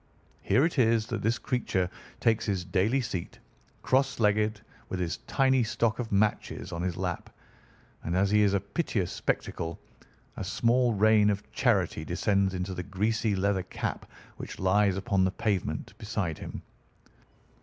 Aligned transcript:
Here 0.41 0.65
it 0.65 0.79
is 0.79 1.05
that 1.13 1.21
this 1.21 1.37
creature 1.37 1.87
takes 2.19 2.43
his 2.47 2.65
daily 2.65 3.01
seat, 3.01 3.37
cross 3.83 4.19
legged 4.19 4.59
with 4.89 4.99
his 4.99 5.17
tiny 5.27 5.61
stock 5.63 5.99
of 5.99 6.11
matches 6.11 6.71
on 6.71 6.81
his 6.81 6.97
lap, 6.97 7.29
and 8.03 8.15
as 8.17 8.31
he 8.31 8.41
is 8.41 8.55
a 8.55 8.59
piteous 8.59 9.11
spectacle 9.11 9.77
a 10.37 10.43
small 10.43 10.95
rain 10.95 11.29
of 11.29 11.51
charity 11.51 12.03
descends 12.03 12.55
into 12.55 12.73
the 12.73 12.81
greasy 12.81 13.35
leather 13.35 13.61
cap 13.61 14.09
which 14.37 14.57
lies 14.57 14.97
upon 14.97 15.23
the 15.23 15.29
pavement 15.29 15.95
beside 15.99 16.39
him. 16.39 16.63